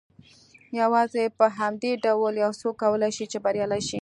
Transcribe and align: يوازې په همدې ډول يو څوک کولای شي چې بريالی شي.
يوازې 0.81 1.25
په 1.37 1.45
همدې 1.59 1.91
ډول 2.05 2.33
يو 2.43 2.51
څوک 2.61 2.75
کولای 2.83 3.11
شي 3.17 3.25
چې 3.31 3.37
بريالی 3.45 3.81
شي. 3.89 3.99